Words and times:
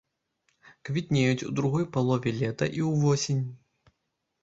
Квітнеюць 0.89 1.45
ў 1.45 1.51
другой 1.61 1.87
палове 1.99 2.35
лета 2.41 2.73
і 2.81 2.85
ўвосень. 2.91 3.49